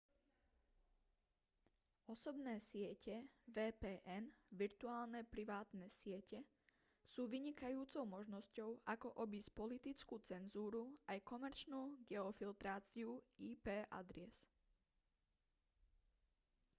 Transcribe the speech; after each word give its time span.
osobné 2.13 2.55
siete 2.67 3.15
vpn 3.55 4.23
virtuálne 4.61 5.21
privátne 5.33 5.85
siete 6.01 6.39
sú 7.13 7.21
vynikajúcou 7.35 8.03
možnosťou 8.15 8.69
ako 8.93 9.09
obísť 9.23 9.53
politickú 9.61 10.15
cenzúru 10.29 10.83
aj 11.11 11.21
komerčnú 11.31 11.81
geofiltráciu 12.09 13.09
ip 13.51 13.67
adries 14.01 14.37